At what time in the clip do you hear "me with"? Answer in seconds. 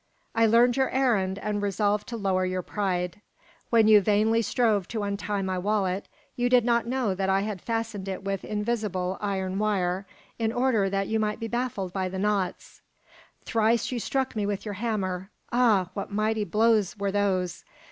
14.35-14.65